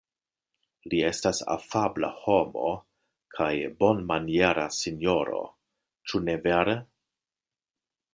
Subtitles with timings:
[0.91, 2.71] Li estas afabla homo
[3.37, 3.51] kaj
[3.83, 5.43] bonmaniera sinjoro,
[6.11, 6.75] ĉu ne vere?